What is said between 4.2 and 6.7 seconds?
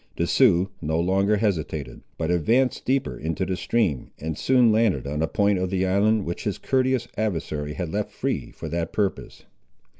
soon landed on a point of the island which his